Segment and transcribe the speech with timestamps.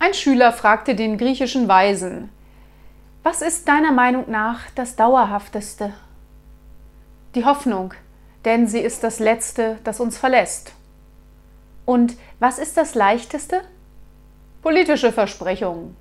[0.00, 2.30] Ein Schüler fragte den griechischen Weisen,
[3.24, 5.92] was ist deiner Meinung nach das Dauerhafteste?
[7.34, 7.92] Die Hoffnung,
[8.44, 10.72] denn sie ist das Letzte, das uns verlässt.
[11.84, 13.62] Und was ist das Leichteste?
[14.62, 15.96] Politische Versprechungen.